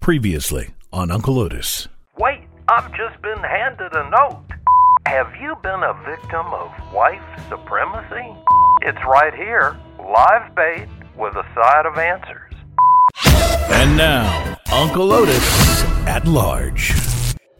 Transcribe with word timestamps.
Previously 0.00 0.70
on 0.94 1.10
Uncle 1.10 1.38
Otis. 1.38 1.86
Wait, 2.18 2.40
I've 2.68 2.90
just 2.96 3.20
been 3.20 3.38
handed 3.38 3.92
a 3.92 4.08
note. 4.08 4.42
Have 5.04 5.30
you 5.38 5.54
been 5.62 5.82
a 5.82 5.92
victim 6.08 6.46
of 6.46 6.72
wife 6.90 7.20
supremacy? 7.50 8.34
It's 8.80 8.98
right 9.06 9.34
here, 9.34 9.76
live 9.98 10.54
bait 10.54 10.88
with 11.18 11.34
a 11.36 11.44
side 11.54 11.84
of 11.84 11.98
answers. 11.98 12.54
And 13.72 13.94
now, 13.98 14.56
Uncle 14.72 15.12
Otis 15.12 15.84
at 16.06 16.26
large. 16.26 16.94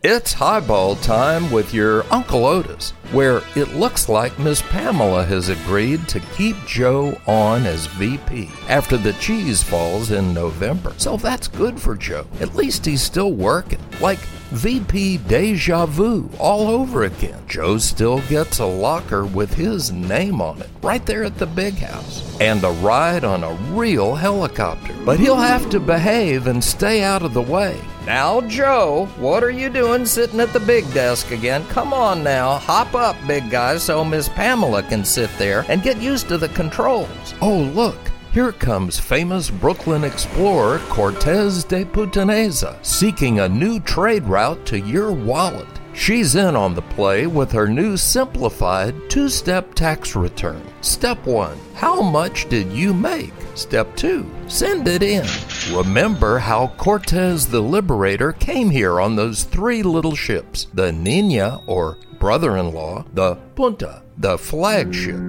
It's 0.03 0.33
highball 0.33 0.97
time 0.97 1.51
with 1.51 1.75
your 1.75 2.11
Uncle 2.11 2.47
Otis, 2.47 2.93
where 3.13 3.43
it 3.55 3.75
looks 3.75 4.09
like 4.09 4.39
Miss 4.39 4.63
Pamela 4.63 5.27
has 5.27 5.51
agreed 5.51 6.09
to 6.09 6.21
keep 6.35 6.57
Joe 6.65 7.21
on 7.27 7.67
as 7.67 7.85
VP 7.85 8.49
after 8.67 8.97
the 8.97 9.13
cheese 9.15 9.63
falls 9.63 10.11
in 10.11 10.33
November. 10.33 10.95
So 10.97 11.19
that's 11.19 11.49
good 11.49 11.79
for 11.79 11.97
Joe. 11.97 12.27
At 12.41 12.55
least 12.55 12.87
he's 12.87 13.03
still 13.03 13.35
working. 13.35 13.79
Like 14.01 14.21
VP 14.51 15.19
Deja 15.19 15.87
Vu 15.87 16.29
all 16.39 16.69
over 16.69 17.05
again. 17.05 17.41
Joe 17.47 17.79
still 17.79 18.21
gets 18.23 18.59
a 18.59 18.67
locker 18.67 19.25
with 19.25 19.55
his 19.55 19.93
name 19.93 20.43
on 20.43 20.61
it 20.61 20.69
right 20.83 21.05
there 21.07 21.23
at 21.23 21.39
the 21.39 21.47
big 21.47 21.75
house 21.75 22.39
and 22.41 22.65
a 22.65 22.71
ride 22.71 23.23
on 23.23 23.45
a 23.45 23.55
real 23.73 24.15
helicopter. 24.15 24.93
But 25.05 25.21
he'll 25.21 25.37
have 25.37 25.71
to 25.71 25.79
behave 25.79 26.49
and 26.49 26.63
stay 26.63 27.05
out 27.05 27.23
of 27.23 27.33
the 27.33 27.41
way. 27.41 27.81
Now, 28.07 28.41
Joe, 28.41 29.07
what 29.19 29.45
are 29.45 29.51
you 29.51 29.71
doing 29.71 30.05
sitting 30.05 30.41
at 30.41 30.53
the 30.53 30.61
big 30.61 30.93
desk 30.93 31.31
again? 31.31 31.65
Come 31.69 31.93
on 31.93 32.25
now, 32.25 32.57
hop 32.57 32.95
up, 32.95 33.17
big 33.29 33.51
guy, 33.51 33.77
so 33.77 34.05
Miss 34.05 34.29
Pamela 34.31 34.83
can 34.83 35.05
sit 35.05 35.31
there 35.39 35.65
and 35.69 35.83
get 35.83 36.01
used 36.01 36.27
to 36.29 36.39
the 36.39 36.49
controls. 36.49 37.35
Oh, 37.41 37.61
look. 37.75 38.10
Here 38.33 38.53
comes 38.53 38.97
famous 38.97 39.51
Brooklyn 39.51 40.05
explorer 40.05 40.79
Cortez 40.89 41.65
de 41.65 41.85
Putaneza, 41.85 42.79
seeking 42.87 43.41
a 43.41 43.49
new 43.49 43.81
trade 43.81 44.23
route 44.23 44.65
to 44.67 44.79
your 44.79 45.11
wallet. 45.11 45.67
She's 45.95 46.37
in 46.37 46.55
on 46.55 46.77
the 46.77 46.83
play 46.83 47.27
with 47.27 47.51
her 47.51 47.67
new 47.67 47.97
simplified 47.97 48.95
two 49.11 49.29
step 49.29 49.75
tax 49.75 50.15
return. 50.15 50.63
Step 50.81 51.27
1 51.27 51.59
How 51.75 52.01
much 52.01 52.49
did 52.49 52.71
you 52.71 52.95
make? 52.95 53.33
Step 53.57 53.97
2 53.97 54.25
Send 54.47 54.87
it 54.87 55.03
in. 55.03 55.27
Remember 55.75 56.39
how 56.39 56.69
Cortez 56.79 57.49
the 57.49 57.61
Liberator 57.61 58.31
came 58.31 58.71
here 58.71 59.01
on 59.01 59.17
those 59.17 59.43
three 59.43 59.83
little 59.83 60.15
ships 60.15 60.69
the 60.73 60.93
Nina, 60.93 61.61
or 61.67 61.99
brother 62.21 62.59
in 62.59 62.73
law, 62.73 63.05
the 63.13 63.35
Punta, 63.57 64.03
the 64.19 64.39
flagship, 64.39 65.21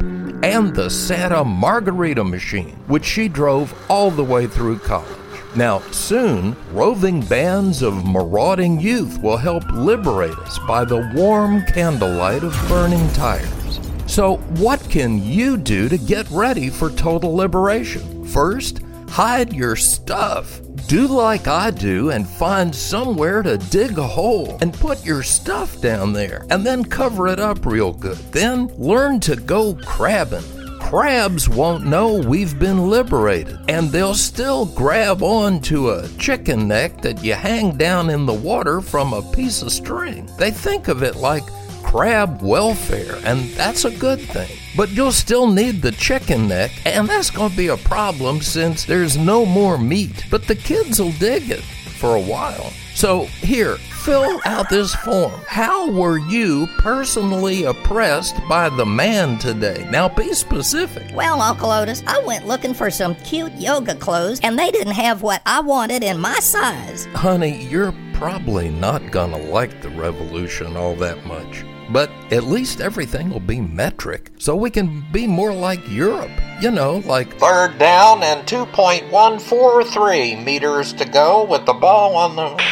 and 0.44 0.76
the 0.76 0.90
Santa 0.90 1.44
Margarita 1.44 2.24
machine, 2.24 2.76
which 2.88 3.06
she 3.06 3.28
drove 3.28 3.74
all 3.90 4.10
the 4.12 4.24
way 4.24 4.48
through 4.48 4.80
college. 4.80 5.08
Now, 5.56 5.80
soon, 5.92 6.56
roving 6.72 7.22
bands 7.22 7.82
of 7.82 8.08
marauding 8.08 8.80
youth 8.80 9.22
will 9.22 9.38
help 9.38 9.70
liberate 9.72 10.38
us 10.40 10.58
by 10.60 10.86
the 10.86 11.12
warm 11.14 11.66
candlelight 11.66 12.44
of 12.44 12.56
burning 12.70 13.08
tires. 13.10 13.80
So, 14.08 14.38
what 14.58 14.80
can 14.90 15.24
you 15.24 15.58
do 15.58 15.90
to 15.90 15.98
get 15.98 16.30
ready 16.32 16.70
for 16.70 16.90
total 16.90 17.36
liberation? 17.36 18.26
First, 18.26 18.82
hide 19.10 19.54
your 19.54 19.76
stuff. 19.76 20.62
Do 20.88 21.08
like 21.08 21.48
I 21.48 21.72
do 21.72 22.12
and 22.12 22.28
find 22.28 22.76
somewhere 22.76 23.42
to 23.44 23.58
dig 23.58 23.98
a 23.98 24.08
hole 24.08 24.58
and 24.62 24.74
put 24.74 25.06
your 25.06 25.24
stuff 25.24 25.80
down 25.82 26.14
there 26.14 26.46
and 26.50 26.66
then 26.66 26.84
cover 26.84 27.28
it 27.28 27.40
up 27.40 27.66
real 27.66 27.94
good. 27.94 28.18
Then 28.32 28.68
learn 28.78 29.20
to 29.22 29.36
go 29.36 29.76
crabbing 29.86 30.44
crabs 30.92 31.48
won't 31.48 31.86
know 31.86 32.16
we've 32.16 32.60
been 32.60 32.90
liberated, 32.90 33.58
and 33.70 33.90
they'll 33.90 34.14
still 34.14 34.66
grab 34.66 35.24
on 35.24 35.62
to 35.62 35.92
a 35.92 36.10
chicken 36.18 36.68
neck 36.68 37.02
that 37.02 37.24
you 37.24 37.34
hang 37.34 37.78
down 37.78 38.10
in 38.10 38.26
the 38.26 38.34
water 38.34 38.82
from 38.82 39.14
a 39.14 39.32
piece 39.32 39.62
of 39.62 39.72
string. 39.72 40.30
They 40.38 40.52
think 40.52 40.90
of 40.90 41.02
it 41.02 41.16
like 41.16 41.46
crab 41.92 42.42
welfare, 42.42 43.20
and 43.26 43.50
that's 43.50 43.84
a 43.84 43.92
good 43.92 44.18
thing. 44.18 44.50
But 44.78 44.92
you'll 44.92 45.12
still 45.12 45.52
need 45.52 45.82
the 45.82 45.92
chicken 45.92 46.48
neck, 46.48 46.72
and 46.86 47.06
that's 47.06 47.30
going 47.30 47.52
to 47.52 47.58
be 47.58 47.68
a 47.68 47.76
problem 47.76 48.40
since 48.40 48.86
there's 48.86 49.18
no 49.18 49.46
more 49.46 49.78
meat. 49.78 50.24
But 50.32 50.48
the 50.48 50.56
kids 50.56 51.02
will 51.02 51.12
dig 51.12 51.52
it 51.52 51.60
for 51.60 52.16
a 52.16 52.22
while. 52.22 52.72
So, 52.96 53.26
here, 53.26 53.76
fill 53.76 54.40
out 54.46 54.70
this 54.70 54.96
form. 54.96 55.38
How 55.48 55.92
were 55.92 56.18
you 56.18 56.66
personally 56.78 57.66
oppressed 57.66 58.38
by 58.48 58.70
the 58.70 58.86
man 58.86 59.38
today? 59.38 59.86
Now 59.92 60.08
be 60.08 60.34
specific. 60.34 61.14
Well, 61.14 61.42
Uncle 61.42 61.72
Otis, 61.72 62.04
I 62.08 62.20
went 62.20 62.48
looking 62.48 62.74
for 62.74 62.90
some 62.90 63.16
cute 63.16 63.54
yoga 63.54 63.96
clothes 63.96 64.40
and 64.44 64.58
they 64.58 64.72
didn't 64.72 64.94
have 64.94 65.24
what 65.24 65.42
I 65.46 65.60
wanted 65.60 66.04
in 66.04 66.20
my 66.20 66.40
size. 66.40 67.06
Honey, 67.14 67.66
you're 67.66 67.94
probably 68.14 68.70
not 68.70 69.12
gonna 69.12 69.38
like 69.38 69.82
the 69.82 69.90
revolution 69.90 70.78
all 70.78 70.96
that 70.96 71.26
much. 71.26 71.66
But 71.92 72.10
at 72.32 72.44
least 72.46 72.80
everything 72.82 73.30
will 73.30 73.40
be 73.42 73.60
metric, 73.60 74.32
so 74.38 74.56
we 74.56 74.70
can 74.70 75.04
be 75.12 75.28
more 75.28 75.54
like 75.54 75.80
Europe. 75.90 76.32
You 76.62 76.72
know, 76.72 77.02
like 77.06 77.38
third 77.38 77.78
down 77.78 78.24
and 78.24 78.48
2.143 78.48 80.44
meters 80.46 80.94
to 80.94 81.06
go 81.06 81.44
with 81.44 81.66
the 81.66 81.74
ball 81.74 82.16
on 82.16 82.36
the. 82.36 82.64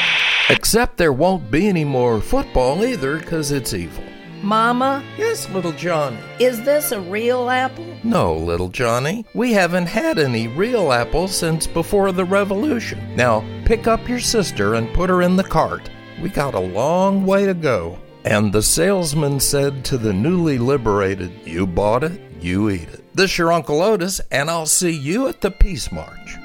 Except 0.49 0.97
there 0.97 1.13
won't 1.13 1.51
be 1.51 1.67
any 1.67 1.83
more 1.85 2.21
football 2.21 2.83
either, 2.83 3.17
because 3.17 3.51
it's 3.51 3.73
evil. 3.73 4.03
Mama, 4.41 5.03
Yes, 5.17 5.49
little 5.49 5.73
Johnny. 5.73 6.17
is 6.39 6.63
this 6.63 6.93
a 6.93 7.01
real 7.01 7.49
apple? 7.49 7.85
No, 8.03 8.33
little 8.35 8.69
Johnny. 8.69 9.25
We 9.33 9.51
haven't 9.51 9.87
had 9.87 10.17
any 10.17 10.47
real 10.47 10.93
apples 10.93 11.35
since 11.35 11.67
before 11.67 12.13
the 12.13 12.23
revolution. 12.23 13.15
Now, 13.17 13.43
pick 13.65 13.85
up 13.85 14.07
your 14.07 14.21
sister 14.21 14.75
and 14.75 14.93
put 14.93 15.09
her 15.09 15.21
in 15.23 15.35
the 15.35 15.43
cart. 15.43 15.89
We 16.21 16.29
got 16.29 16.53
a 16.55 16.59
long 16.59 17.25
way 17.25 17.45
to 17.45 17.53
go. 17.53 17.99
And 18.25 18.51
the 18.51 18.61
salesman 18.61 19.39
said 19.39 19.85
to 19.85 19.97
the 19.97 20.13
newly 20.13 20.57
liberated, 20.57 21.31
You 21.45 21.65
bought 21.65 22.03
it, 22.03 22.19
you 22.41 22.69
eat 22.69 22.89
it. 22.89 23.15
This 23.15 23.37
your 23.37 23.51
Uncle 23.51 23.81
Otis, 23.81 24.19
and 24.31 24.49
I'll 24.49 24.65
see 24.65 24.91
you 24.91 25.27
at 25.27 25.41
the 25.41 25.51
Peace 25.51 25.91
March. 25.91 26.37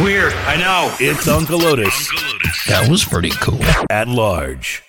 Weird, 0.00 0.32
I 0.34 0.56
know. 0.56 0.94
It's 1.00 1.26
Uncle 1.26 1.62
Otis 1.64 2.10
That 2.68 2.88
was 2.90 3.04
pretty 3.04 3.30
cool. 3.30 3.62
at 3.90 4.08
large. 4.08 4.82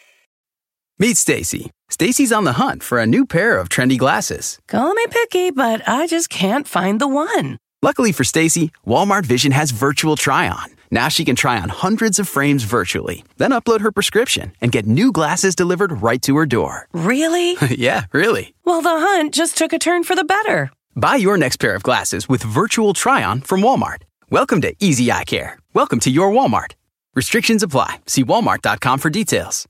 Meet 0.99 1.15
Stacy. 1.17 1.71
Stacy's 1.89 2.31
on 2.33 2.43
the 2.43 2.53
hunt 2.53 2.83
for 2.83 2.97
a 2.99 3.05
new 3.05 3.25
pair 3.25 3.57
of 3.57 3.69
trendy 3.69 3.97
glasses. 3.97 4.59
Call 4.67 4.93
me 4.93 5.05
picky, 5.09 5.51
but 5.51 5.87
I 5.87 6.07
just 6.07 6.29
can't 6.29 6.67
find 6.67 6.99
the 6.99 7.07
one. 7.07 7.57
Luckily 7.81 8.11
for 8.11 8.23
Stacy, 8.23 8.71
Walmart 8.85 9.25
Vision 9.25 9.51
has 9.53 9.71
virtual 9.71 10.15
try 10.15 10.49
on. 10.49 10.65
Now 10.89 11.07
she 11.09 11.25
can 11.25 11.35
try 11.35 11.59
on 11.59 11.69
hundreds 11.69 12.19
of 12.19 12.29
frames 12.29 12.63
virtually, 12.63 13.23
then 13.37 13.51
upload 13.51 13.81
her 13.81 13.91
prescription 13.91 14.53
and 14.61 14.71
get 14.71 14.85
new 14.85 15.11
glasses 15.11 15.55
delivered 15.55 16.01
right 16.01 16.21
to 16.23 16.37
her 16.37 16.45
door. 16.45 16.87
Really? 16.93 17.57
yeah, 17.69 18.05
really. 18.13 18.53
well, 18.63 18.81
the 18.81 18.89
hunt 18.89 19.33
just 19.33 19.57
took 19.57 19.73
a 19.73 19.79
turn 19.79 20.03
for 20.03 20.15
the 20.15 20.23
better. 20.23 20.71
Buy 20.95 21.15
your 21.15 21.37
next 21.37 21.57
pair 21.57 21.75
of 21.75 21.83
glasses 21.83 22.29
with 22.29 22.41
virtual 22.41 22.93
try 22.93 23.23
on 23.23 23.41
from 23.41 23.61
Walmart. 23.61 24.03
Welcome 24.29 24.61
to 24.61 24.75
Easy 24.79 25.11
Eye 25.11 25.25
Care. 25.25 25.59
Welcome 25.73 25.99
to 26.01 26.09
your 26.09 26.31
Walmart. 26.31 26.73
Restrictions 27.15 27.63
apply. 27.63 27.99
See 28.05 28.23
walmart.com 28.23 28.99
for 28.99 29.09
details. 29.09 29.67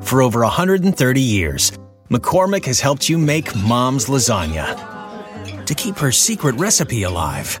For 0.00 0.22
over 0.22 0.40
130 0.40 1.20
years, 1.20 1.72
McCormick 2.10 2.64
has 2.64 2.80
helped 2.80 3.08
you 3.08 3.18
make 3.18 3.54
mom's 3.54 4.06
lasagna. 4.06 5.64
to 5.66 5.74
keep 5.74 5.98
her 5.98 6.10
secret 6.10 6.54
recipe 6.56 7.02
alive. 7.02 7.60